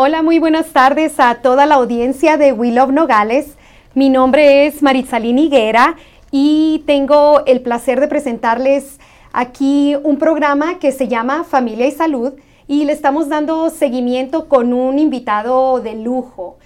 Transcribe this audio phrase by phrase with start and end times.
[0.00, 3.56] Hola, muy buenas tardes a toda la audiencia de We Love Nogales.
[3.94, 5.96] Mi nombre es Maritzalín Higuera
[6.30, 9.00] y tengo el placer de presentarles
[9.32, 12.34] aquí un programa que se llama Familia y Salud
[12.68, 16.58] y le estamos dando seguimiento con un invitado de lujo.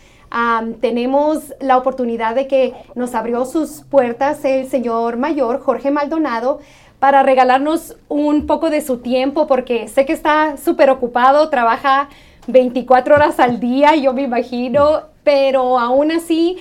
[0.83, 6.61] tenemos la oportunidad de que nos abrió sus puertas el señor mayor Jorge Maldonado
[6.99, 12.11] para regalarnos un poco de su tiempo porque sé que está súper ocupado, trabaja
[12.47, 16.59] 24 horas al día, yo me imagino, pero aún así,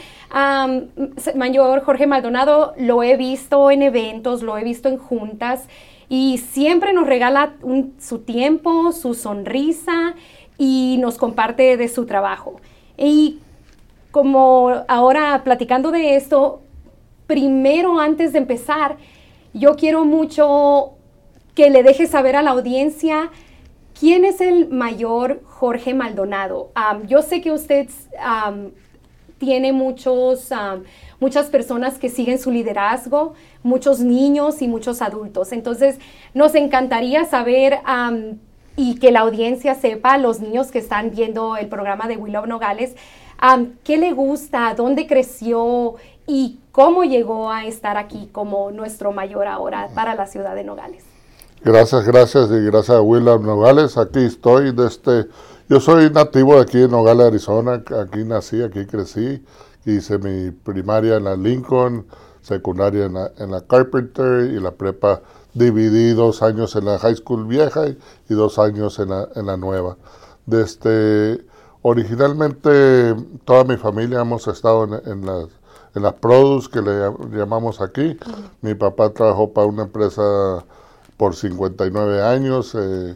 [1.35, 5.67] mayor Jorge Maldonado lo he visto en eventos, lo he visto en juntas
[6.09, 7.53] y siempre nos regala
[7.99, 10.13] su tiempo, su sonrisa
[10.57, 12.59] y nos comparte de su trabajo.
[12.97, 13.39] Y
[14.11, 16.61] como ahora platicando de esto,
[17.27, 18.97] primero antes de empezar,
[19.53, 20.91] yo quiero mucho
[21.55, 23.31] que le deje saber a la audiencia
[24.01, 26.71] ¿Quién es el mayor Jorge Maldonado?
[27.05, 27.87] yo sé que usted
[29.37, 30.49] tiene muchos,
[31.19, 35.51] muchas personas que siguen su liderazgo, muchos niños y muchos adultos.
[35.51, 35.99] Entonces,
[36.33, 37.77] nos encantaría saber
[38.75, 42.95] y que la audiencia sepa, los niños que están viendo el programa de Willow Nogales,
[43.83, 45.93] qué le gusta, dónde creció
[46.25, 51.10] y cómo llegó a estar aquí como nuestro mayor ahora para la ciudad de Nogales.
[51.63, 53.95] Gracias, gracias y gracias a William Nogales.
[53.95, 55.29] Aquí estoy desde, este,
[55.69, 57.83] yo soy nativo de aquí de Nogales, Arizona.
[58.01, 59.45] Aquí nací, aquí crecí.
[59.85, 62.07] Hice mi primaria en la Lincoln,
[62.41, 65.21] secundaria en la, en la Carpenter y la prepa
[65.53, 67.97] dividí dos años en la high school vieja y,
[68.29, 69.97] dos años en la, en la nueva.
[70.47, 71.45] Desde,
[71.83, 73.13] originalmente
[73.45, 75.45] toda mi familia hemos estado en, en las
[75.93, 78.17] en las produce que le llamamos aquí.
[78.61, 80.63] Mi papá trabajó para una empresa
[81.21, 83.15] por 59 años eh,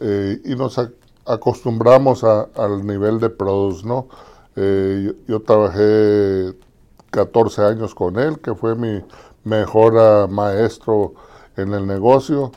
[0.00, 0.80] eh, y nos
[1.24, 4.08] acostumbramos al nivel de produce, ¿no?
[4.56, 6.56] Eh, yo, trabajé
[7.12, 9.00] 14 años con él, que fue mi
[9.44, 11.14] mejor ah, maestro
[11.56, 12.50] en el negocio.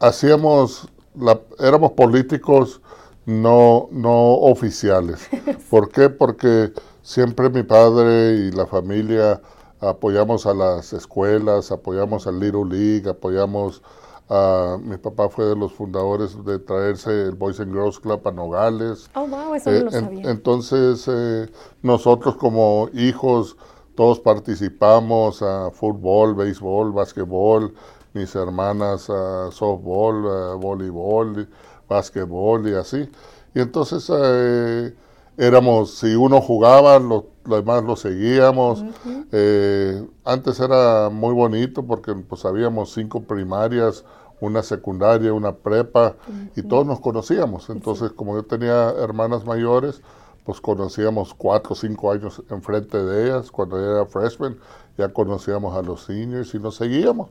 [0.00, 2.80] hacíamos, la, éramos políticos
[3.24, 5.28] no, no oficiales.
[5.70, 6.10] ¿Por qué?
[6.10, 9.40] Porque siempre mi padre y la familia
[9.80, 13.82] apoyamos a las escuelas, apoyamos al Little League, apoyamos
[14.28, 14.78] a...
[14.82, 19.10] Mi papá fue de los fundadores de traerse el Boys and Girls Club a Nogales.
[19.14, 20.30] Oh, wow, eso no lo eh, sabía.
[20.30, 21.48] entonces, eh,
[21.82, 23.56] nosotros como hijos,
[23.94, 27.74] todos participamos a fútbol, béisbol, básquetbol,
[28.12, 31.48] mis hermanas a softball, a voleibol,
[31.88, 33.08] básquetbol y así.
[33.54, 34.10] Y entonces...
[34.14, 34.94] Eh,
[35.40, 38.84] éramos, si uno jugaba, los, demás lo seguíamos.
[39.32, 44.04] Eh, antes era muy bonito porque pues habíamos cinco primarias,
[44.40, 46.16] una secundaria, una prepa,
[46.56, 47.68] y todos nos conocíamos.
[47.70, 50.00] Entonces, como yo tenía hermanas mayores,
[50.44, 54.56] pues conocíamos cuatro o cinco años enfrente de ellas, cuando era freshman,
[54.96, 57.28] ya conocíamos a los seniors y nos seguíamos.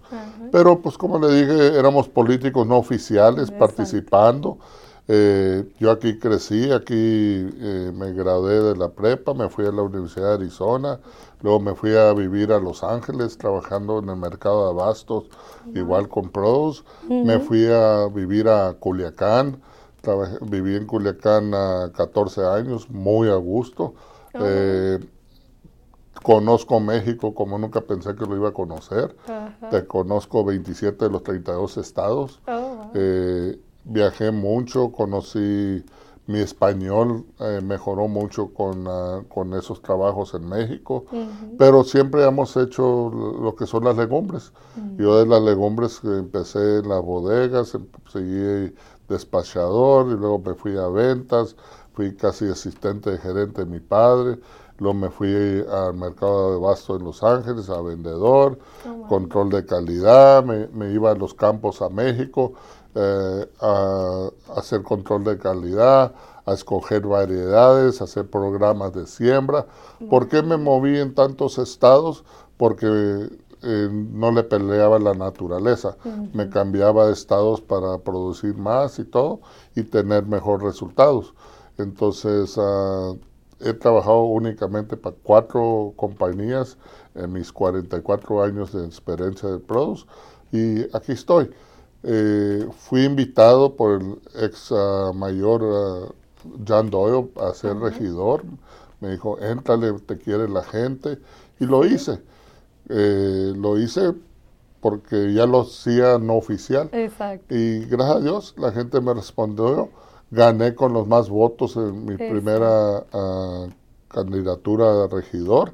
[0.52, 4.58] Pero pues como le dije, éramos políticos no oficiales participando.
[5.12, 9.82] Eh, yo aquí crecí, aquí eh, me gradué de la prepa, me fui a la
[9.82, 11.00] Universidad de Arizona,
[11.42, 15.24] luego me fui a vivir a Los Ángeles trabajando en el mercado de abastos,
[15.74, 19.60] igual con pros, me fui a vivir a Culiacán,
[20.42, 23.96] viví en Culiacán a 14 años, muy a gusto.
[24.36, 25.00] Eh,
[26.22, 29.16] conozco México como nunca pensé que lo iba a conocer.
[29.72, 32.40] Te conozco 27 de los 32 estados.
[32.48, 32.92] Oh,
[33.84, 35.84] viajé mucho, conocí
[36.30, 41.06] mi español, eh, mejoró mucho con, ah, con, esos trabajos en México,
[41.58, 43.10] pero siempre hemos hecho
[43.42, 44.54] lo que son las legumbres.
[44.98, 47.76] Yo de las legumbres empecé en las bodegas,
[48.14, 48.76] seguí
[49.08, 51.56] despachador y luego me fui a ventas,
[51.94, 54.40] fui casi asistente de gerente de mi padre,
[54.78, 55.34] luego me fui
[55.68, 60.94] al mercado de basto en Los Ángeles a vendedor, oh, control de calidad, me, me
[60.94, 62.54] iba a los campos a México
[62.96, 66.14] eh, a, hacer control de calidad,
[66.46, 69.66] a escoger variedades, a hacer programas de siembra.
[70.10, 72.24] ¿Por qué me moví en tantos estados?
[72.58, 72.88] Porque
[73.62, 75.98] eh, no le peleaba la naturaleza.
[76.34, 79.42] Me cambiaba de estados para producir más y todo
[79.76, 81.34] y tener mejores resultados.
[81.78, 83.14] Entonces, ah,
[83.60, 86.78] he trabajado únicamente para cuatro compañías
[87.16, 90.06] en mis 44 años de experiencia de Produce
[90.52, 91.52] y aquí estoy.
[92.04, 96.14] Eh, fui invitado por el ex ah, mayor ah,
[96.68, 98.44] John Doyle a ser regidor.
[99.02, 101.20] Me dijo, éntrale, te quiere la gente.
[101.60, 102.22] Y lo hice.
[102.90, 104.14] Eh, lo hice
[104.82, 106.90] porque ya lo hacía no oficial.
[106.94, 107.54] Exacto.
[107.54, 109.90] Y gracias a Dios la gente me respondió.
[110.32, 113.68] Gané con los más votos en mi primera ah,
[114.10, 115.74] candidatura a regidor.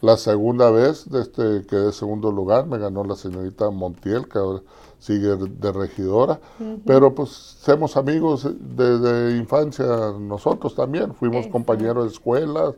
[0.00, 4.62] La segunda vez, desde que de segundo lugar, me ganó la señorita Montiel, que ahora
[4.98, 6.40] sigue de regidora.
[6.84, 9.84] Pero pues somos amigos desde infancia
[10.18, 11.14] nosotros también.
[11.14, 12.74] Fuimos compañeros de escuela,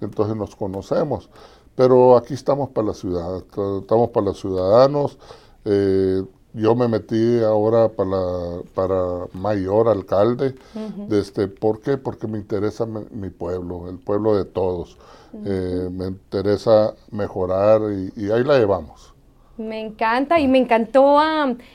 [0.00, 1.28] entonces nos conocemos.
[1.74, 3.36] Pero aquí estamos para la ciudad,
[3.80, 5.18] estamos para los ciudadanos.
[5.64, 6.24] Eh,
[6.54, 10.54] yo me metí ahora para, para mayor alcalde.
[11.10, 11.96] este, ¿Por qué?
[11.98, 14.96] Porque me interesa mi, pueblo, el pueblo de todos.
[15.44, 17.82] Eh, me interesa mejorar
[18.16, 19.14] y, ahí la llevamos.
[19.58, 21.20] Me encanta y me encantó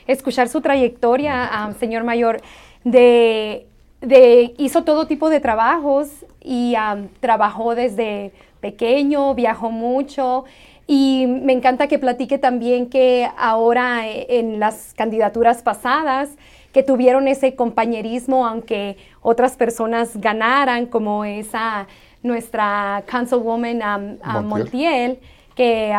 [0.07, 2.41] escuchar su trayectoria, señor mayor,
[2.83, 3.67] de,
[4.01, 6.09] de, hizo todo tipo de trabajos
[6.41, 6.75] y
[7.19, 8.31] trabajó desde
[8.61, 10.45] pequeño, viajó mucho
[10.87, 16.29] y me encanta que platique también que ahora eh, en las candidaturas pasadas
[16.73, 21.87] que tuvieron ese compañerismo, aunque otras personas ganaran, como esa
[22.23, 25.19] nuestra councilwoman um, Montiel.
[25.55, 25.93] Que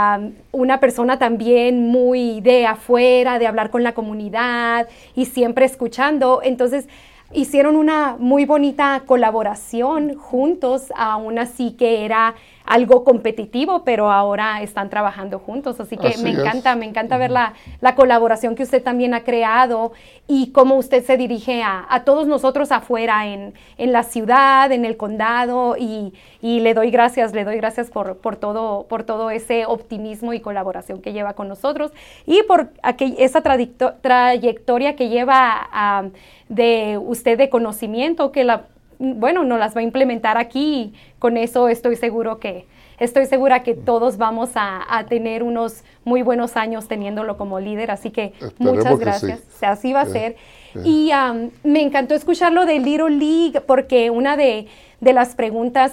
[0.52, 6.40] una persona también muy de afuera, de hablar con la comunidad y siempre escuchando.
[6.42, 6.88] Entonces,
[7.34, 12.34] hicieron una muy bonita colaboración juntos, aún así que era
[12.64, 15.78] algo competitivo, pero ahora están trabajando juntos.
[15.80, 17.52] Así que me encanta, me encanta ver la,
[17.94, 19.92] colaboración que usted también ha creado
[20.26, 25.76] y cómo usted se dirige a, todos nosotros afuera en, la ciudad, en el condado
[25.78, 30.40] y, le doy gracias, le doy gracias por, por, todo, por todo ese optimismo y
[30.40, 31.92] colaboración que lleva con nosotros
[32.26, 32.70] y por
[33.18, 36.12] esa trayectoria que lleva
[36.48, 38.66] de usted de conocimiento que la
[38.98, 40.92] bueno, no las va a implementar aquí.
[41.18, 42.66] Con eso estoy seguro que,
[42.98, 47.90] estoy segura que todos vamos a, tener unos muy buenos años teniéndolo como líder.
[47.90, 49.42] Así que muchas gracias.
[49.62, 50.36] Así va a ser.
[50.84, 51.10] Y
[51.62, 54.66] me encantó escucharlo de Little League porque una de,
[55.00, 55.92] las preguntas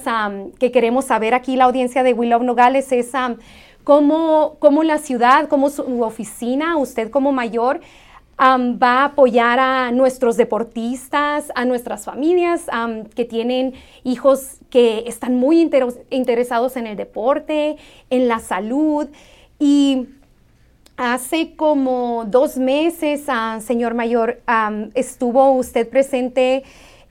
[0.60, 3.12] que queremos saber aquí la audiencia de Willow Nogales es
[3.84, 7.82] cómo, cómo la ciudad, cómo su oficina, usted como mayor,
[8.42, 12.66] va a apoyar a nuestros deportistas, a nuestras familias
[13.14, 13.74] que tienen
[14.04, 15.70] hijos que están muy
[16.10, 17.78] interesados en el deporte,
[18.10, 19.08] en la salud.
[19.60, 20.08] Y
[20.98, 24.42] hace como dos meses, ah, señor mayor,
[24.96, 26.64] estuvo usted presente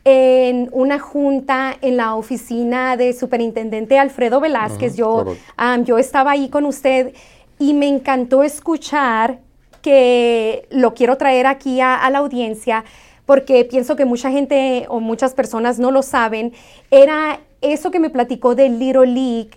[0.05, 4.97] en una junta en la oficina de superintendente Alfredo Velázquez.
[4.97, 5.37] yo,
[5.85, 7.15] yo estaba ahí con usted
[7.59, 9.39] y me encantó escuchar
[9.83, 12.85] que lo quiero traer aquí a, la audiencia
[13.27, 16.53] porque pienso que mucha gente o muchas personas no lo saben,
[16.91, 19.51] era eso que me platicó de Little League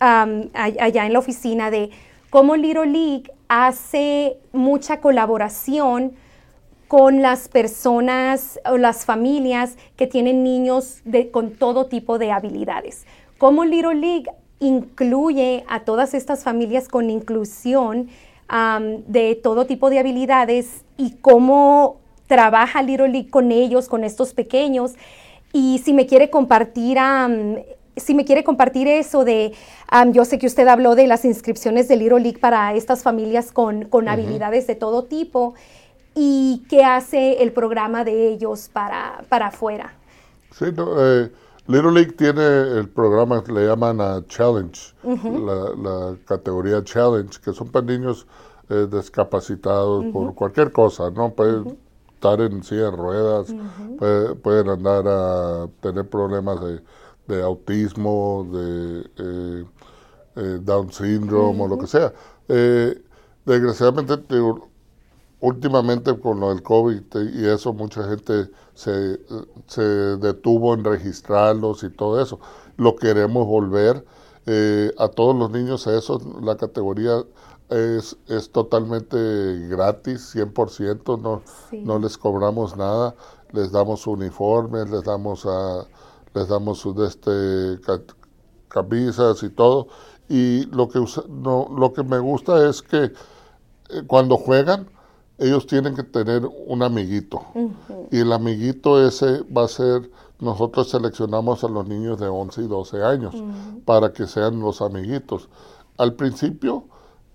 [0.00, 1.90] allá en la oficina, de
[2.30, 6.14] cómo Little League hace mucha colaboración
[6.88, 13.06] con las personas o las familias que tienen niños de, con todo tipo de habilidades.
[13.38, 14.30] Cómo Little League
[14.60, 18.08] incluye a todas estas familias con inclusión
[18.48, 24.94] de todo tipo de habilidades y cómo trabaja Little League con ellos, con estos pequeños.
[25.52, 26.98] Y si me quiere compartir,
[27.96, 29.52] si me quiere compartir eso de,
[30.12, 34.08] yo sé que usted habló de las inscripciones de Little League para estas familias con,
[34.08, 35.54] habilidades de todo tipo
[36.14, 39.94] y qué hace el programa de ellos para, para afuera.
[40.52, 41.30] Sí, eh,
[41.66, 42.42] Little League tiene
[42.78, 48.26] el programa que le llaman a Challenge, la, categoría Challenge, que son para niños
[48.68, 51.30] eh, discapacitados por cualquier cosa, ¿no?
[51.30, 51.78] Pueden
[52.12, 53.54] estar en silla de ruedas,
[54.42, 56.58] pueden andar a tener problemas
[57.26, 59.64] de, autismo, de eh,
[60.36, 62.12] eh, Down syndrome o lo que sea.
[63.46, 64.18] desgraciadamente,
[65.44, 67.02] últimamente con lo del COVID
[67.34, 69.20] y eso, mucha gente se,
[69.66, 72.40] se detuvo en registrarlos y todo eso.
[72.78, 74.06] Lo queremos volver
[74.46, 76.18] eh, a todos los niños a eso.
[76.42, 77.24] La categoría
[77.68, 79.16] es, es totalmente
[79.68, 83.14] gratis, 100%, no, no les cobramos nada,
[83.52, 85.86] les damos uniformes, les damos a,
[86.32, 87.78] les damos este,
[88.68, 89.88] camisas y todo.
[90.30, 93.12] Y lo que, no, lo que me gusta es que
[93.90, 94.88] eh, cuando juegan,
[95.38, 97.42] ellos tienen que tener un amiguito.
[98.10, 102.66] Y el amiguito ese va a ser, nosotros seleccionamos a los niños de 11 y
[102.66, 103.34] 12 años
[103.84, 105.48] para que sean los amiguitos.
[105.98, 106.84] Al principio,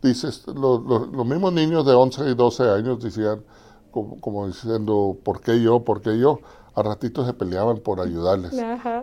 [0.01, 3.43] dices, los mismos niños de 11 y 12 años decían,
[3.91, 5.83] como, diciendo, ¿por qué yo?
[5.83, 6.39] ¿Por qué yo?
[6.75, 8.53] A ratitos se peleaban por ayudarles.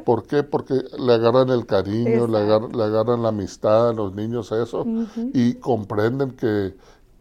[0.04, 0.42] ¿Por qué?
[0.42, 4.86] Porque le agarran el cariño, le, agarran la amistad a los niños, eso,
[5.34, 6.76] y comprenden que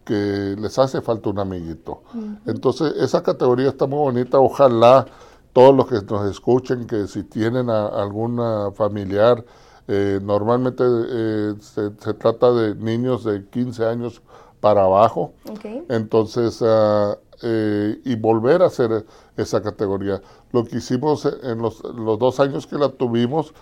[0.06, 2.04] que les hace falta un amiguito.
[2.46, 4.40] Entonces, esa categoría está muy bonita.
[4.40, 5.06] Ojalá
[5.52, 9.44] todos los que nos escuchen, que si tienen a, alguna familiar,
[9.88, 14.22] eh, normalmente eh, se, trata de niños de 15 años
[14.60, 15.34] para abajo.
[15.90, 16.64] Entonces,
[17.42, 19.06] eh, y volver a hacer
[19.38, 20.22] esa categoría.
[20.52, 23.54] Lo que hicimos en los, los dos años que la tuvimos,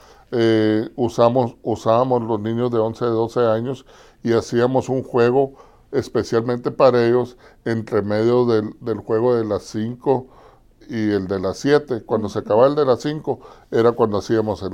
[0.95, 3.85] usamos, usábamos los niños de 11, 12 años
[4.23, 5.53] y hacíamos un juego
[5.93, 10.27] especialmente para ellos, entre medio del, juego de las 5
[10.89, 12.03] y el de las 7.
[12.03, 13.39] Cuando se acababa el de las 5
[13.71, 14.73] era cuando hacíamos el,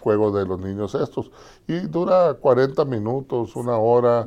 [0.00, 1.30] juego de los niños estos.
[1.68, 4.24] Y dura 40 minutos, una hora,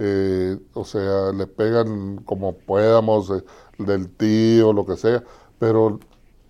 [0.00, 3.32] eh, o sea, le pegan como podamos
[3.78, 5.22] del tío, lo que sea,
[5.58, 6.00] pero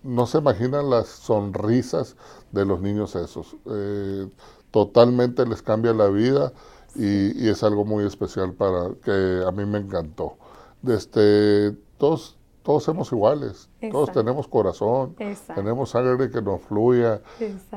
[0.01, 2.15] no se imaginan las sonrisas
[2.51, 3.57] de los niños esos.
[3.69, 4.29] Eh,
[4.71, 6.53] totalmente les cambia la vida
[6.95, 10.37] y, es algo muy especial para que a mí me encantó.
[10.81, 15.15] Desde, todos, todos somos iguales, todos tenemos corazón,
[15.55, 17.21] tenemos sangre que nos fluya,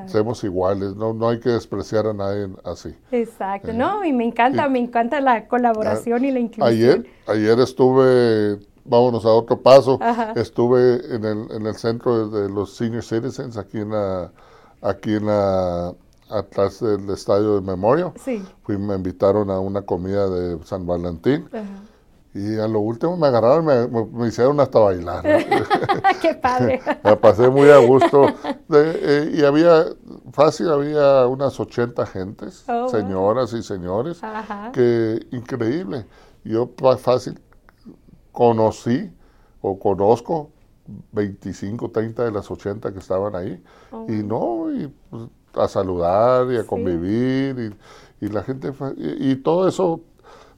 [0.06, 2.94] somos iguales, no, no hay que despreciar a nadie así.
[3.10, 6.68] Exacto, eh, no, y me encanta, me encanta la colaboración y la inclusión.
[6.68, 9.98] Ayer, ayer estuve vámonos a otro paso.
[10.36, 14.32] Estuve en el, en el centro de, los senior citizens aquí en la,
[14.80, 15.94] aquí en la
[16.32, 18.12] atrás del estadio de Memoria.
[18.16, 18.44] Sí.
[18.62, 21.48] Fui, me invitaron a una comida de San Valentín.
[22.34, 25.22] Y a lo último me agarraron y me, hicieron hasta bailar.
[26.22, 26.80] ¡Qué padre!
[27.04, 28.26] me pasé muy a gusto.
[28.72, 29.84] Eh, y había,
[30.32, 34.22] fácil, había unas 80 gentes, oh, señoras y señores,
[34.72, 36.06] que increíble.
[36.42, 37.38] Yo fácil
[38.32, 39.12] conocí
[39.60, 40.50] o conozco
[41.12, 43.62] 25, 30 de las 80 que estaban ahí.
[43.90, 44.06] Oh.
[44.08, 47.76] Y no, y pues, a saludar y a convivir
[48.20, 50.00] y, la gente y, todo eso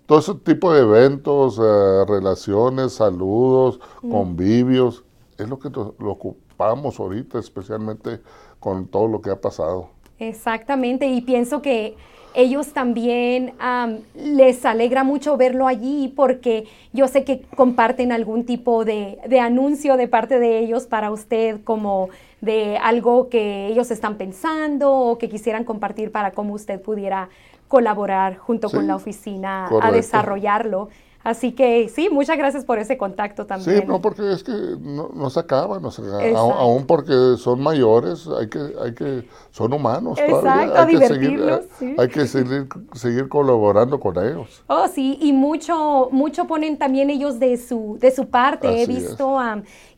[0.06, 4.10] todo ese tipo de eventos eh, relaciones saludos mm.
[4.10, 5.04] convivios
[5.38, 8.20] es lo que lo ocupamos ahorita especialmente
[8.60, 11.96] con todo lo que ha pasado exactamente y pienso que
[12.34, 13.54] ellos también
[14.14, 19.96] les alegra mucho verlo allí porque yo sé que comparten algún tipo de, de, anuncio
[19.96, 22.10] de parte de ellos para usted como
[22.44, 27.28] de algo que ellos están pensando o que quisieran compartir para cómo usted pudiera
[27.68, 30.88] colaborar junto con la oficina a desarrollarlo.
[31.24, 33.80] Así que sí, muchas gracias por ese contacto también.
[33.80, 36.02] Sí, no, porque es que no, se acaba, no se
[36.36, 40.98] aún porque son mayores, hay que, hay que, son humanos Exacto, hay.
[40.98, 41.42] Que seguir,
[41.96, 44.62] Hay que seguir, seguir, colaborando con ellos.
[44.66, 48.82] Oh, sí, y mucho, mucho ponen también ellos de su, de su parte.
[48.82, 49.40] He visto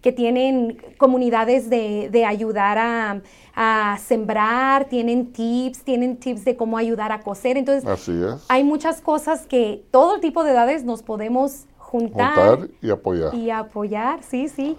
[0.07, 3.23] que tienen comunidades de, de ayudar a
[3.57, 7.57] a sembrar, tienen tips, tienen tips de cómo ayudar a coser.
[7.57, 13.35] Entonces, hay muchas cosas que todo tipo de edades nos podemos juntar, y apoyar.
[13.35, 14.77] Y apoyar, sí, sí.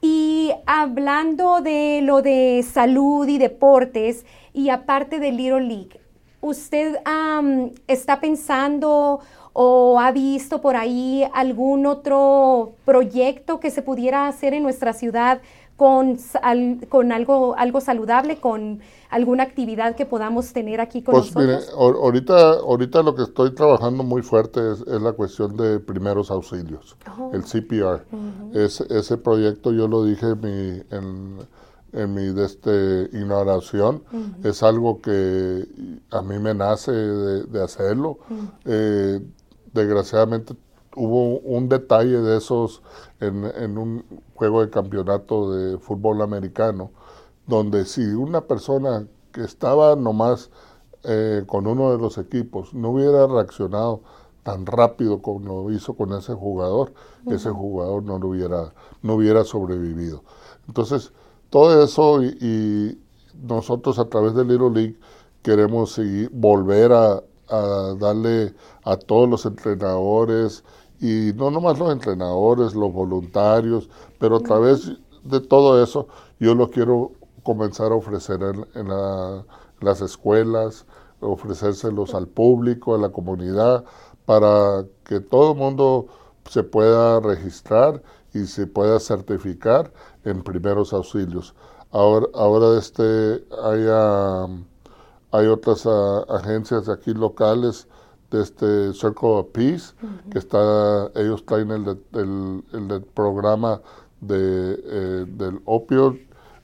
[0.00, 6.00] Y hablando de lo de salud y deportes, y aparte de Little League,
[6.40, 6.96] ¿usted
[7.86, 9.20] está pensando
[9.54, 15.40] o ha visto por ahí algún otro proyecto que se pudiera hacer en nuestra ciudad
[15.76, 16.18] con,
[16.88, 18.80] con algo, algo saludable, con
[19.10, 24.02] alguna actividad que podamos tener aquí con pues Mire, ahorita, ahorita lo que estoy trabajando
[24.02, 27.30] muy fuerte es, la cuestión de primeros auxilios, oh.
[27.32, 28.04] el CPR.
[28.54, 30.82] es, ese proyecto yo lo dije en mi,
[31.92, 34.02] en, mi de este, inauguración,
[34.42, 35.64] es algo que
[36.10, 38.18] a mí me nace de, hacerlo.
[38.64, 39.20] Eh,
[39.74, 40.54] desgraciadamente
[40.96, 42.82] hubo un detalle de esos
[43.20, 44.04] en, un
[44.34, 46.90] juego de campeonato de fútbol americano,
[47.46, 50.50] donde si una persona que estaba nomás
[51.02, 54.00] eh, con uno de los equipos no hubiera reaccionado
[54.44, 56.92] tan rápido como lo hizo con ese jugador,
[57.26, 60.22] ese jugador no lo hubiera, no hubiera sobrevivido.
[60.68, 61.12] Entonces,
[61.50, 63.00] todo eso y,
[63.42, 64.96] nosotros a través de Little League
[65.42, 70.64] queremos seguir, volver a, a darle a todos los entrenadores
[71.00, 74.92] y no nomás los entrenadores, los voluntarios, pero a través
[75.24, 76.08] de todo eso
[76.38, 78.40] yo lo quiero comenzar a ofrecer
[78.74, 78.88] en,
[79.80, 80.86] las escuelas,
[81.20, 83.84] ofrecérselos al público, a la comunidad,
[84.24, 86.06] para que todo el mundo
[86.48, 89.92] se pueda registrar y se pueda certificar
[90.24, 91.54] en primeros auxilios.
[91.90, 93.84] Ahora, ahora este, hay,
[95.34, 95.84] hay otras
[96.28, 97.88] agencias aquí locales
[98.30, 99.94] de este Circle of Peace,
[100.30, 103.80] que está, ellos traen el, el, programa
[104.20, 106.16] de, eh, del opio,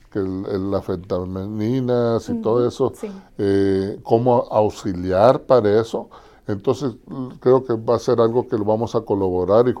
[0.09, 2.93] que las fentanilinas y todo eso,
[3.37, 6.09] eh, cómo auxiliar para eso.
[6.47, 6.93] Entonces
[7.41, 9.73] creo que va a ser algo que lo vamos a colaborar y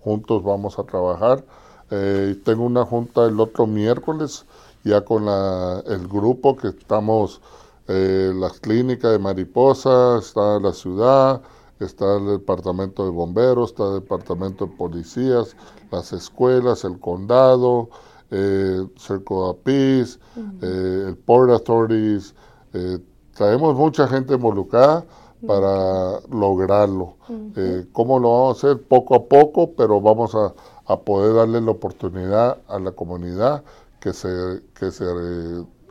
[0.00, 1.44] juntos vamos a trabajar.
[1.90, 4.44] Eh, tengo una junta el otro miércoles
[4.84, 7.40] ya con la, el grupo que estamos,
[7.88, 11.42] eh, las clínicas de mariposa, está la ciudad,
[11.80, 15.56] está el departamento de bomberos, está el departamento de policías,
[15.90, 17.88] las escuelas, el condado,
[18.30, 20.18] eh, Cerco Peace,
[20.62, 22.34] eh, el Port Authorities.
[22.74, 22.98] Eh,
[23.34, 25.04] traemos mucha gente involucrada
[25.46, 27.16] para lograrlo.
[27.56, 28.82] Eh, ¿Cómo lo vamos a hacer?
[28.82, 30.52] Poco a poco, pero vamos a,
[30.86, 33.62] a, poder darle la oportunidad a la comunidad
[34.00, 35.04] que se, que se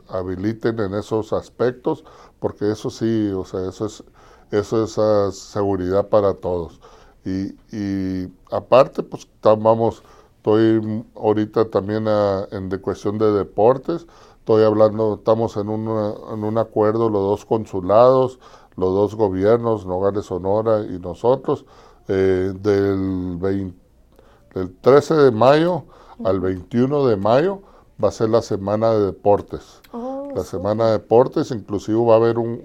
[0.08, 2.04] habiliten en esos aspectos,
[2.40, 4.04] porque eso sí, o sea, eso es,
[4.50, 6.80] eso es uh, seguridad para todos.
[7.24, 10.02] Y, aparte, pues vamos,
[10.36, 12.06] estoy ahorita también
[12.50, 14.06] en de cuestión de deportes,
[14.38, 18.38] estoy hablando, estamos en, en un acuerdo los dos consulados,
[18.78, 21.66] los dos gobiernos, Nogales Sonora y nosotros,
[22.06, 23.74] eh, del
[24.80, 25.84] 13 de mayo
[26.24, 27.60] al 21 de mayo,
[28.02, 29.80] va a ser la semana de deportes.
[29.92, 32.60] Oh, la semana de deportes, inclusive va a haber un,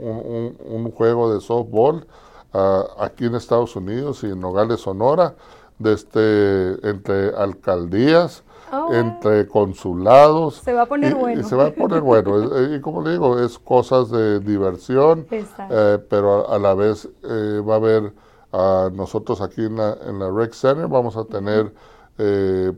[0.60, 2.06] un, juego de softball
[2.54, 5.36] uh, aquí en Estados Unidos y en Nogales, Sonora,
[5.80, 10.56] desde, este, entre alcaldías, oh, entre consulados.
[10.56, 11.42] Se va a poner bueno.
[11.42, 12.76] Y se va a poner bueno.
[12.76, 17.74] y, como le digo, es cosas de diversión, eh, pero a, la vez eh, va
[17.76, 18.14] a haber,
[18.52, 21.74] a nosotros aquí en la, en la Rec Center vamos a tener
[22.20, 22.72] eh,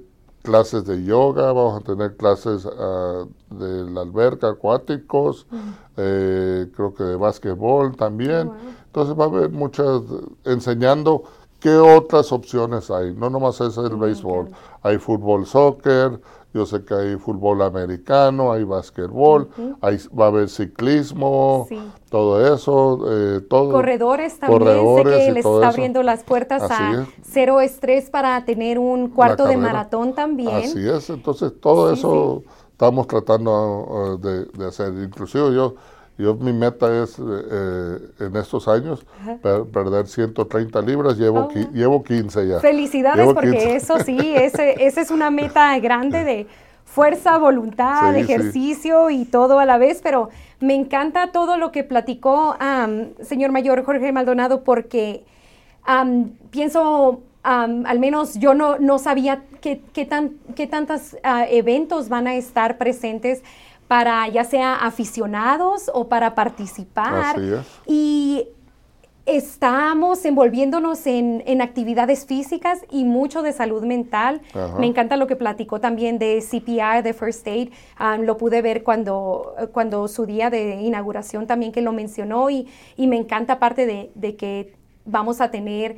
[0.45, 5.45] clases de yoga, vamos a tener clases uh, de la alberca, acuáticos,
[5.97, 8.51] eh, creo que de básquetbol también.
[8.86, 10.01] Entonces va a haber muchas,
[10.45, 11.23] enseñando
[11.60, 13.13] qué otras opciones hay.
[13.13, 14.51] No nomás es el béisbol,
[14.84, 16.21] hay fútbol, soccer,
[16.56, 19.50] yo sé que hay fútbol americano, hay básquetbol,
[19.82, 21.68] hay, va a haber ciclismo,
[22.10, 23.74] todo eso, eh, todo.
[23.74, 29.10] Corredores también, sé que les está abriendo las puertas a cero estrés para tener un
[29.10, 30.56] cuarto de maratón también.
[30.56, 34.94] Así es, entonces todo eso estamos tratando uh, de, hacer.
[34.94, 35.76] Inclusive yo,
[36.17, 39.06] yo mi meta es eh, en estos años
[39.73, 41.71] perder 130 libras, llevo, oh.
[41.73, 42.60] llevo 15 ya.
[42.60, 46.47] Felicidades porque eso sí, ese, esa es una meta grande de
[46.86, 50.30] fuerza, voluntad, ejercicio y todo a la vez, pero
[50.62, 52.56] me encanta todo lo que platicó
[53.21, 55.25] señor mayor Jorge Maldonado porque
[56.49, 62.28] pienso, al menos yo no, no sabía qué, qué, tan, qué tantos ah, eventos van
[62.28, 63.43] a estar presentes
[63.88, 67.38] para ya sea aficionados o para participar.
[67.86, 68.48] Y
[69.26, 74.41] estamos envolviéndonos en, actividades físicas y mucho de salud mental.
[74.80, 77.69] Me encanta lo que platicó también de CPR, de First Aid.
[78.00, 82.67] Um, lo pude ver cuando, cuando su día de inauguración también que lo mencionó y,
[82.98, 84.74] y me encanta parte de, de que
[85.06, 85.98] vamos a tener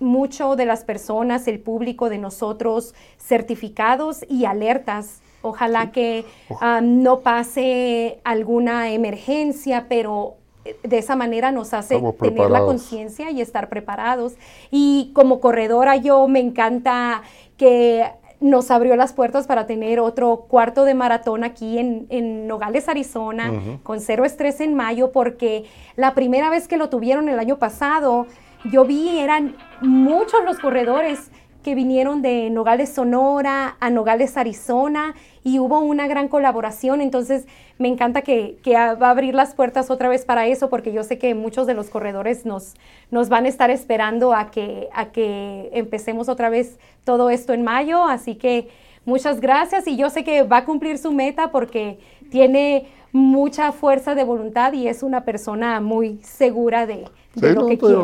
[0.00, 7.20] mucho de las personas, el público de nosotros certificados y alertas Ojalá que um, no
[7.20, 10.36] pase alguna emergencia, pero
[10.82, 14.36] de esa manera nos hace tener la conciencia y estar preparados.
[14.70, 17.22] Y como corredora yo me encanta
[17.58, 18.04] que
[18.40, 23.52] nos abrió las puertas para tener otro cuarto de maratón aquí en, Nogales, Arizona,
[23.82, 25.64] con cero estrés en mayo, porque
[25.96, 28.26] la primera vez que lo tuvieron el año pasado,
[28.70, 31.30] yo vi, eran muchos los corredores
[31.64, 37.00] que vinieron de Nogales, Sonora a Nogales, Arizona, y hubo una gran colaboración.
[37.00, 37.46] Entonces,
[37.78, 41.18] me encanta que, va a abrir las puertas otra vez para eso, porque yo sé
[41.18, 42.74] que muchos de los corredores nos,
[43.10, 47.64] nos van a estar esperando a que, a que empecemos otra vez todo esto en
[47.64, 48.04] mayo.
[48.04, 48.68] Así que
[49.06, 51.98] muchas gracias y yo sé que va a cumplir su meta porque
[52.30, 57.96] tiene mucha fuerza de voluntad y es una persona muy segura de, lo que quiere.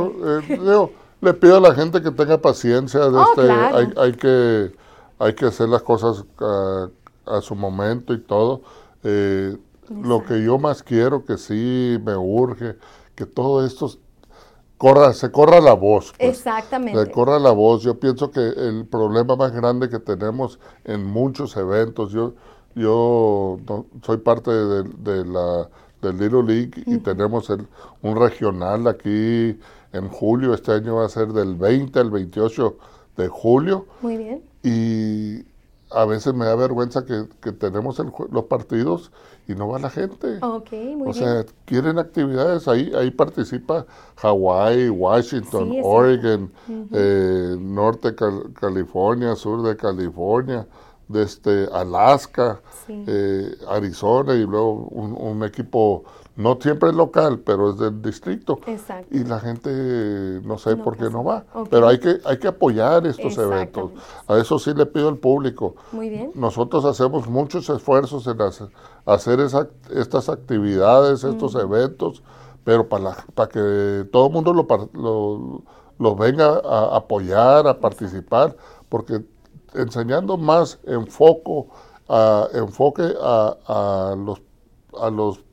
[0.48, 0.88] Eh,
[1.20, 3.00] le pido a la gente que tenga paciencia.
[3.06, 3.50] Oh, este,
[4.00, 4.72] hay, que,
[5.18, 8.62] hay que hacer las cosas a, su momento y todo.
[9.04, 9.56] Eh,
[9.88, 12.76] lo que yo más quiero, que sí me urge,
[13.14, 13.90] que todo esto
[14.78, 16.12] corra, se corra la voz.
[16.16, 16.38] Pues.
[16.38, 17.04] Exactamente.
[17.04, 17.82] Se corra la voz.
[17.82, 22.34] Yo pienso que el problema más grande que tenemos en muchos eventos, yo,
[22.74, 23.58] yo
[24.02, 25.68] soy parte de, la
[26.00, 27.66] del Little League y tenemos el,
[28.00, 29.58] un regional aquí
[29.92, 32.76] en julio, este año va a ser del 20 al 28
[33.16, 33.86] de julio.
[34.02, 34.42] Muy bien.
[34.62, 35.44] Y
[35.92, 39.10] a veces me da vergüenza que, que tenemos el los partidos
[39.48, 40.38] y no va la gente.
[40.42, 41.14] Ok, muy o bien.
[41.14, 46.52] sea, quieren actividades, ahí, ahí participa Hawái, Washington, Sí, Oregon,
[46.92, 50.66] eh, Norte Cal- California, Sur de California,
[51.08, 53.04] desde Alaska, Sí.
[53.08, 56.04] eh, Arizona y luego un, un equipo,
[56.40, 58.58] no siempre local, pero es del distrito.
[58.66, 59.06] Exacto.
[59.16, 59.70] Y la gente
[60.44, 61.44] no sé No por qué no va.
[61.70, 63.90] Pero hay que, hay que apoyar estos eventos.
[64.26, 65.74] A eso sí le pido al público.
[65.92, 66.30] Muy bien.
[66.34, 68.68] Nosotros hacemos muchos esfuerzos en hacer,
[69.06, 72.22] hacer esa- estas actividades, estos eventos,
[72.64, 75.62] pero para, la- para que todo el mundo lo, par- lo,
[75.98, 78.56] lo venga a apoyar, a participar,
[78.88, 79.22] porque
[79.74, 81.68] enseñando más enfoco,
[82.08, 84.40] a, enfoque a, a los,
[85.00, 85.44] a los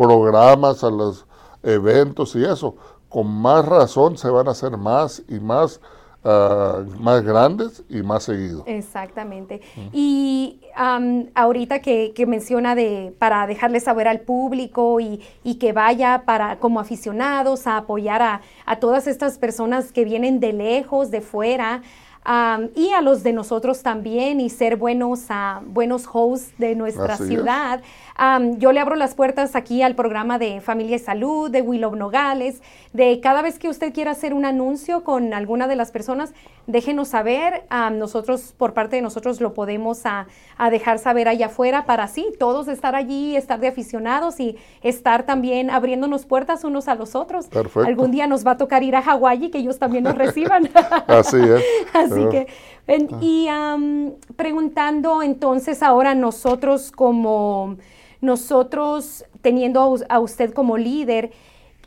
[0.00, 1.26] programas, a los
[1.62, 2.74] eventos y eso,
[3.10, 5.78] con más razón se van a hacer más y más,
[6.24, 8.62] ah, más grandes y más seguidos.
[8.66, 9.60] Exactamente.
[9.92, 15.72] Y am, ahorita que, que menciona de para dejarle saber al público y, y que
[15.74, 21.10] vaya para como aficionados a apoyar a, a todas estas personas que vienen de lejos,
[21.10, 21.82] de fuera.
[22.24, 27.14] Am, y a los de nosotros también y ser buenos ah, buenos hosts de nuestra
[27.14, 27.82] Así ciudad.
[28.16, 31.96] Am, yo le abro las puertas aquí al programa de Familia y Salud, de Willow
[31.96, 36.34] Nogales, de cada vez que usted quiera hacer un anuncio con alguna de las personas,
[36.66, 37.64] déjenos saber.
[37.70, 40.26] Am, nosotros, por parte de nosotros, lo podemos a,
[40.58, 45.24] a dejar saber allá afuera para así todos estar allí, estar de aficionados y estar
[45.24, 47.46] también abriéndonos puertas unos a los otros.
[47.46, 47.88] Perfecto.
[47.88, 50.68] Algún día nos va a tocar ir a Hawái y que ellos también nos reciban.
[51.06, 51.64] Así es.
[51.94, 52.28] Así Ah.
[52.30, 52.46] que,
[52.86, 57.76] en- y am, preguntando entonces ahora nosotros como,
[58.20, 61.30] nosotros teniendo a, a usted como líder,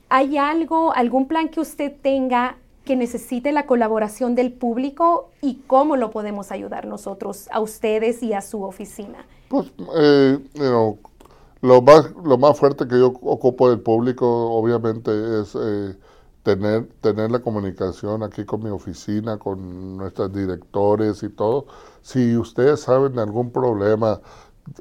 [0.10, 5.96] ¿hay algo, algún plan que usted tenga que necesite la colaboración del público y cómo
[5.96, 9.26] lo podemos ayudar nosotros a ustedes y a su oficina?
[9.48, 10.98] Pues, eh, you know,
[11.62, 15.96] lo más, lo más fuerte que yo ocupo del público, obviamente, es eh,
[16.44, 21.66] tener, tener la comunicación aquí con mi oficina, con nuestros directores y todo.
[22.02, 24.22] Si ustedes saben de algún problema,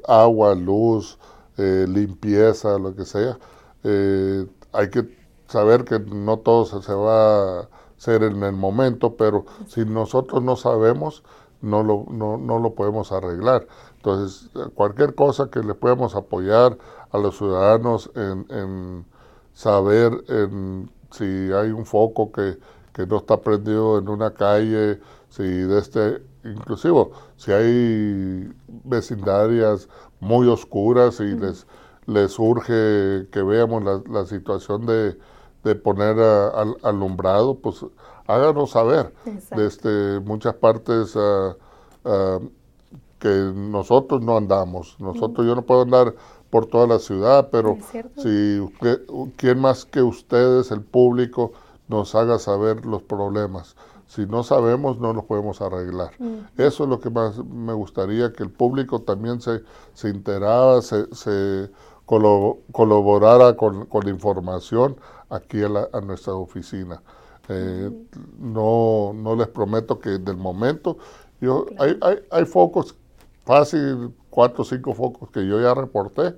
[0.07, 1.17] agua, luz,
[1.57, 3.37] eh, limpieza, lo que sea,
[3.83, 5.07] eh, hay que
[5.47, 10.43] saber que no todo se, se va a hacer en el momento, pero si nosotros
[10.43, 11.23] no sabemos,
[11.61, 13.67] no lo, no, no lo podemos arreglar.
[13.97, 16.77] Entonces, cualquier cosa que le podamos apoyar
[17.11, 19.05] a los ciudadanos en, en
[19.53, 22.57] saber en si hay un foco que,
[22.93, 24.99] que no está prendido en una calle,
[25.29, 28.51] si de este, inclusive, si hay
[28.83, 31.65] vecindarias muy oscuras y les,
[32.05, 35.17] les urge que veamos la, la situación de,
[35.63, 37.85] de poner a- al- alumbrado, pues
[38.27, 39.13] háganos saber.
[39.57, 41.55] Desde muchas partes ah,
[42.05, 42.39] ah,
[43.19, 44.97] que nosotros no andamos.
[44.99, 46.13] Nosotros, yo no puedo andar
[46.53, 47.73] por toda la ciudad, pero
[48.21, 49.01] si usted-
[49.37, 51.51] quién más que ustedes, el público,
[51.87, 53.75] nos haga saber los problemas.
[54.05, 56.11] Si no sabemos, no los podemos arreglar.
[56.55, 59.63] Eso es lo que más me gustaría, que el público también se,
[59.95, 61.71] se enterara, se, se
[62.71, 64.95] colaborara con, con la información
[65.29, 67.01] aquí a, la- a nuestra oficina.
[67.49, 67.89] Eh,
[68.39, 70.97] no, no les prometo que del momento,
[71.41, 72.95] yo, hay, hay, hay focos,
[73.45, 76.35] fácil, cuatro o cinco focos que yo ya reporté,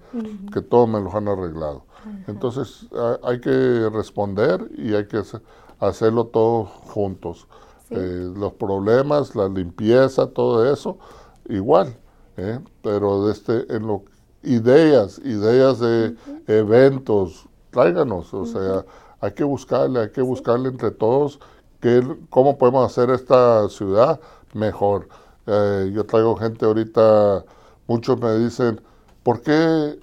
[0.52, 1.84] que todos me los han arreglado.
[2.28, 5.40] Entonces ha- hay que responder y hay que hace-
[5.80, 7.48] hacerlo todos juntos.
[7.90, 7.96] Sí.
[7.98, 10.98] Eh, los problemas, la limpieza, todo eso,
[11.50, 11.96] igual.
[12.38, 12.60] ¿eh?
[12.82, 14.04] Pero este, en lo,
[14.44, 16.16] ideas, ideas de
[16.48, 18.34] eventos, tráiganos.
[18.34, 18.86] O sea,
[19.22, 21.40] hay que buscarle, hay que buscarle entre todos
[21.80, 24.20] qué, cómo podemos hacer esta ciudad
[24.54, 25.08] mejor.
[25.48, 27.46] Eh, yo traigo gente ahorita,
[27.88, 28.82] muchos me dicen,
[29.24, 30.00] ¿por qué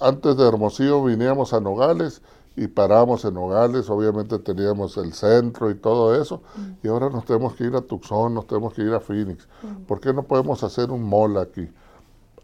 [0.00, 2.22] antes de Hermosillo viníamos a Nogales
[2.56, 3.90] y paramos en Nogales?
[3.90, 6.42] Obviamente teníamos el centro y todo eso,
[6.82, 9.46] y ahora nos tenemos que ir a Tucson, nos tenemos que ir a Phoenix.
[9.86, 11.68] ¿Por qué no podemos hacer un mall aquí?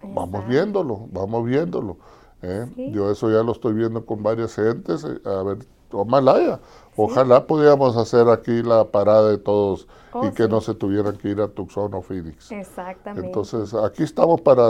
[0.02, 1.96] Vamos viéndolo, vamos viéndolo.
[2.42, 2.66] ¿eh?
[2.74, 2.90] Sí.
[2.92, 5.58] Yo eso ya lo estoy viendo con varias gentes, eh, a ver,
[5.92, 6.60] ojalá haya.
[6.96, 10.48] Ojalá pudiéramos hacer aquí la parada de todos Oh, y que sí.
[10.48, 12.50] no se tuvieran que ir a Tucson o Phoenix.
[12.50, 13.26] Exactamente.
[13.26, 14.64] Entonces, aquí estamos para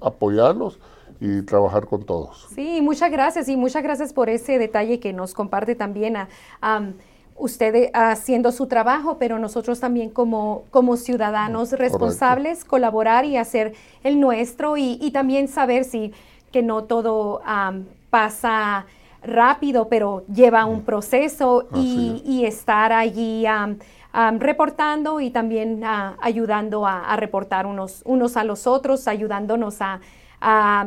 [0.00, 0.78] apoyarlos
[1.20, 2.46] y trabajar con todos.
[2.54, 6.28] Sí, muchas gracias y muchas gracias por ese detalle que nos comparte también a,
[6.60, 6.94] am,
[7.36, 13.74] usted eh, haciendo su trabajo, pero nosotros también como, como ciudadanos responsables colaborar y hacer
[14.04, 16.12] el nuestro y, y también saber si
[16.52, 18.86] que no todo am, pasa
[19.22, 23.44] rápido, pero lleva un proceso y, estar allí
[24.38, 25.82] reportando y también
[26.20, 30.00] ayudando a, reportar unos, unos a los otros, ayudándonos a,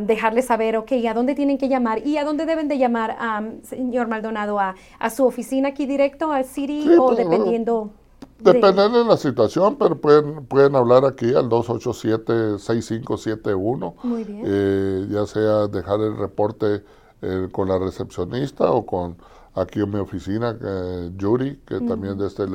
[0.05, 3.17] dejarles saber, ok, a dónde tienen que llamar y a dónde deben de llamar,
[3.63, 4.75] señor Maldonado, a,
[5.09, 7.91] su oficina aquí directo, al City o pues, dependiendo.
[8.39, 13.93] Depende de la situación, pero pueden, pueden hablar aquí al 287-6571.
[14.01, 14.41] Muy bien.
[14.43, 16.81] Eh, ya sea dejar el reporte
[17.21, 19.17] eh, con la recepcionista o con
[19.55, 22.45] aquí en mi oficina, eh, Yuri, que también de este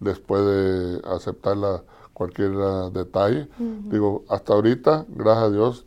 [0.00, 1.82] les puede aceptar la,
[2.16, 3.46] cualquier ah, detalle.
[3.58, 5.84] Digo, hasta ahorita, gracias a Dios,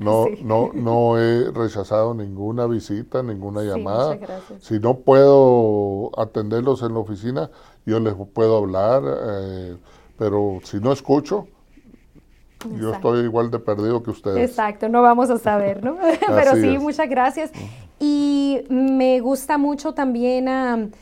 [0.00, 4.18] no, no, no he rechazado ninguna visita, ninguna llamada.
[4.58, 7.50] Si no puedo atenderlos en la oficina,
[7.86, 9.76] yo les puedo hablar, eh,
[10.18, 11.46] pero si no escucho,
[12.78, 14.50] yo estoy igual de perdido que ustedes.
[14.50, 15.96] Exacto, no vamos a saber, ¿no?
[16.28, 17.50] pero sí, muchas gracias.
[18.00, 20.92] Y me gusta mucho también,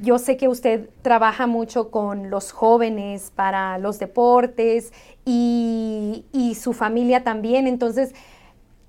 [0.00, 4.92] yo sé que usted trabaja mucho con los jóvenes para los deportes
[5.24, 8.14] y, y su familia también, entonces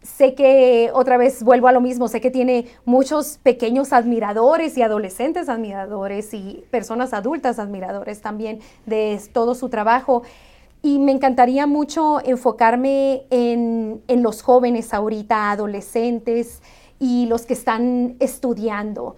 [0.02, 4.82] sé que otra vez vuelvo a lo mismo, sé que tiene muchos pequeños admiradores y
[4.82, 10.24] adolescentes admiradores y personas adultas admiradores también de todo su trabajo.
[10.82, 16.62] Y me encantaría mucho enfocarme en, los jóvenes ahorita, adolescentes
[17.00, 19.16] y los que están estudiando,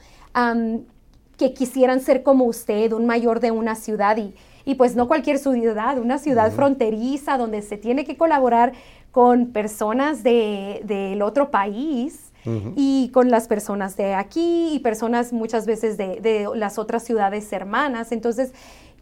[1.38, 4.34] que quisieran ser como usted, un mayor de una ciudad y,
[4.66, 8.74] y pues no cualquier ciudad, una ciudad fronteriza donde se tiene que colaborar
[9.12, 12.32] con personas del de, otro país
[12.76, 17.52] y con las personas de aquí y personas muchas veces de, de las otras ciudades
[17.54, 18.12] hermanas.
[18.12, 18.54] Entonces,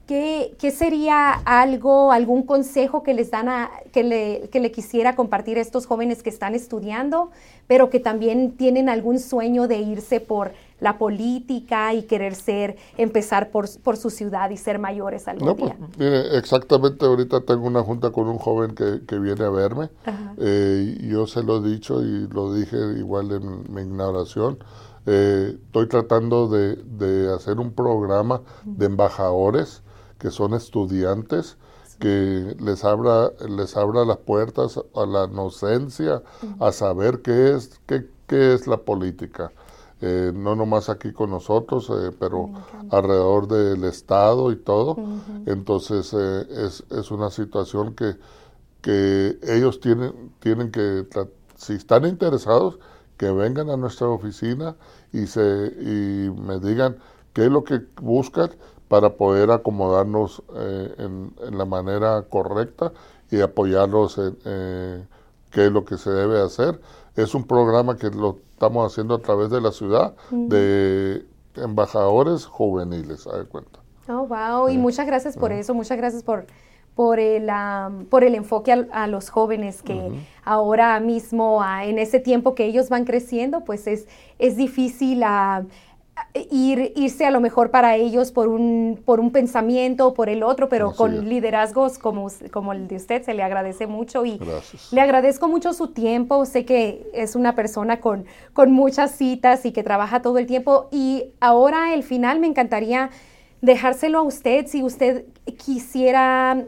[0.10, 5.16] ¿Qué, ¿qué, sería algo, algún consejo que les dan a, que le, que le quisiera
[5.16, 7.30] compartir a estos jóvenes que están estudiando,
[7.68, 13.52] pero que también tienen algún sueño de irse por la política y querer ser, empezar
[13.52, 15.88] por, por su ciudad y ser mayores algún no, pues, día?
[16.00, 19.92] mire, exactamente ahorita tengo una junta con un joven que, que viene a verme.
[20.40, 24.58] Eh, yo se lo he dicho y lo dije igual en mi inauguración.
[25.06, 29.84] Eh, estoy tratando de, de, hacer un programa de embajadores
[30.20, 31.58] que son estudiantes,
[32.00, 36.22] que les abra, les abra las puertas a la inocencia,
[36.60, 39.52] a saber qué es, qué, qué es la política.
[40.02, 42.52] Eh, no nomás aquí con nosotros, eh, pero
[42.90, 44.96] alrededor del Estado y todo.
[45.46, 48.16] Entonces eh, es, es, una situación que,
[48.82, 51.06] que ellos tienen, tienen que,
[51.58, 52.80] si están interesados,
[53.18, 54.78] que vengan a nuestra oficina
[55.12, 55.42] y, se,
[55.82, 56.96] y me digan
[57.34, 58.52] qué es lo que buscan
[58.90, 62.92] para poder acomodarnos eh, en, la manera correcta
[63.32, 65.06] y apoyarlos en eh,
[65.52, 66.82] qué es lo que se debe hacer.
[67.16, 71.24] Es un programa que lo estamos haciendo a través de la ciudad de
[71.56, 73.80] embajadores juveniles, a cuenta.
[74.08, 76.48] Oh, wow, y muchas gracias por eso, muchas gracias por,
[76.96, 77.48] por, el,
[78.10, 80.12] por el enfoque a, los jóvenes que
[80.44, 84.08] ahora mismo, en ese tiempo que ellos van creciendo, pues es,
[84.40, 85.24] es difícil
[86.52, 90.44] ir, irse a lo mejor para ellos por un, por un pensamiento o por el
[90.44, 94.40] otro, pero con liderazgos como, como el de usted se le agradece mucho y
[94.92, 96.46] le agradezco mucho su tiempo.
[96.46, 100.88] Sé que es una persona con, con muchas citas y que trabaja todo el tiempo.
[100.92, 103.10] Y ahora el final me encantaría
[103.62, 104.68] dejárselo a usted.
[104.68, 105.26] Si usted
[105.58, 106.66] quisiera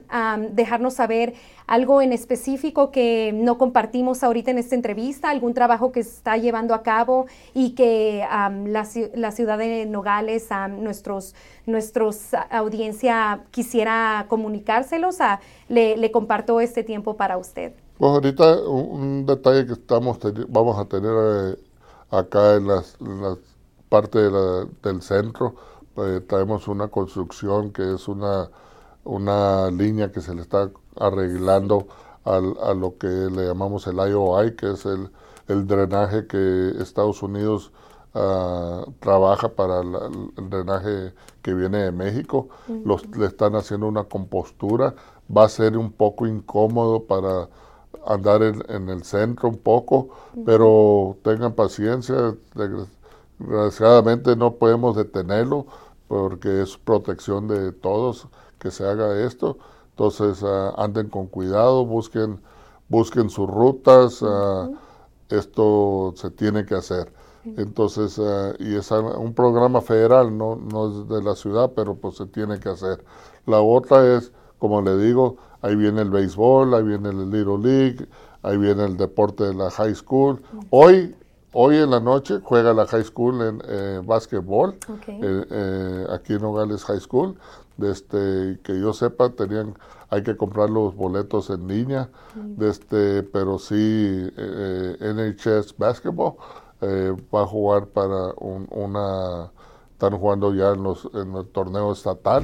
[0.52, 1.34] dejarnos saber
[1.72, 6.74] algo en específico que no compartimos ahorita en esta entrevista, algún trabajo que está llevando
[6.74, 11.34] a cabo y que la, la, ciudad de Nogales, nuestros,
[11.66, 17.72] nuestros audiencia quisiera comunicárselos, a, le, le, comparto este tiempo para usted.
[17.98, 21.56] Pues ahorita un, detalle que estamos vamos a tener eh,
[22.10, 22.84] acá en la
[23.88, 25.56] parte del centro,
[25.96, 28.50] eh, traemos una construcción que es una,
[29.04, 31.88] una línea que se le está arreglando
[32.24, 35.10] al, a lo que le llamamos el IOI, que es el,
[35.48, 37.72] el drenaje que Estados Unidos
[38.14, 42.50] uh, trabaja para el drenaje que viene de México.
[42.68, 44.94] Los, le están haciendo una compostura.
[45.36, 47.50] Va a ser un poco incómodo para
[48.06, 50.10] andar en, en el centro un poco,
[50.46, 52.36] pero tengan paciencia.
[53.40, 55.66] Desgraciadamente no podemos detenerlo
[56.08, 58.28] porque es protección de todos
[58.62, 59.58] que se haga esto.
[59.89, 62.39] Entonces ah, anden con cuidado, busquen,
[62.88, 64.69] busquen sus rutas, ah,
[65.30, 67.12] esto se tiene que hacer.
[67.43, 72.15] Entonces, ah, y es un programa federal, no, no es de la ciudad, pero pues
[72.17, 73.04] se tiene que hacer.
[73.47, 78.08] La otra es, como le digo, ahí viene el béisbol, ahí viene el Little League,
[78.43, 80.39] ahí viene el deporte de la high school.
[80.69, 81.15] Hoy
[81.54, 86.41] hoy en la noche juega la high school en eh, básquetbol, eh, eh, aquí en
[86.41, 87.36] Nogales High School.
[87.78, 89.76] Desde que yo sepa, tenían,
[90.10, 92.10] hay que comprar los boletos en línea,
[92.58, 96.34] desde, pero sí eh, eh, NHS Basketball
[96.82, 99.52] eh, va a jugar para un- una,
[99.94, 102.44] están jugando ya en, los, en el torneo estatal.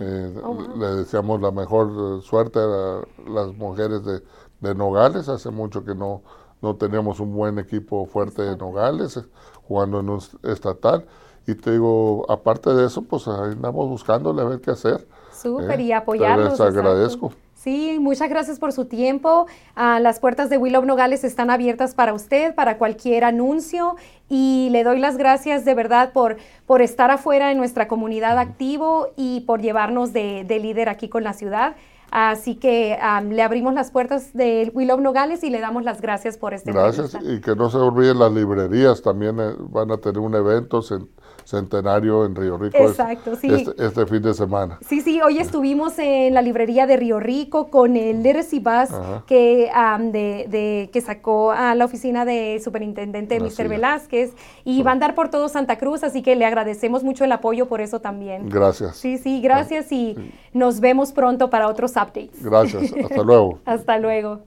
[0.00, 0.76] Eh, Oh, wow.
[0.78, 4.22] Le deseamos la mejor eh, suerte a las mujeres de,
[4.60, 5.28] de Nogales.
[5.28, 6.22] Hace mucho que no,
[6.62, 9.20] no teníamos un buen equipo fuerte de Nogales
[9.68, 11.06] jugando en un estatal.
[11.46, 15.06] Y te digo, aparte de eso, pues ahí andamos buscándole a ver qué hacer.
[15.32, 15.84] Súper, ¿eh?
[15.84, 16.50] y apoyarlos.
[16.50, 16.78] Les exacto.
[16.80, 17.32] agradezco.
[17.54, 19.46] Sí, muchas gracias por su tiempo.
[19.74, 23.96] Ah, las puertas de Willow Nogales están abiertas para usted, para cualquier anuncio.
[24.28, 29.08] Y le doy las gracias de verdad por, por estar afuera en nuestra comunidad activo
[29.16, 31.74] y por llevarnos de, de líder aquí con la ciudad.
[32.10, 36.36] Así que am, le abrimos las puertas de Willow Nogales y le damos las gracias
[36.36, 37.16] por este Gracias.
[37.22, 39.02] Y que no se olviden las librerías.
[39.02, 41.08] También eh, van a tener un evento cen-
[41.44, 42.76] Centenario en Río Rico.
[42.76, 43.48] Exacto, sí.
[43.52, 44.78] Este, este, fin de semana.
[44.86, 48.90] Sí, sí, hoy estuvimos en la librería de Río Rico con el Literacy Bus
[49.26, 49.70] que,
[50.10, 53.68] de, que sacó a la oficina de superintendente Mr.
[53.68, 54.82] Velázquez y sí.
[54.82, 57.80] va a andar por todo Santa Cruz, así que le agradecemos mucho el apoyo por
[57.80, 58.48] eso también.
[58.48, 58.96] Gracias.
[58.96, 62.42] Sí, sí, gracias ah, y nos vemos pronto para otros updates.
[62.42, 63.60] Gracias, hasta luego.
[63.64, 64.40] hasta luego.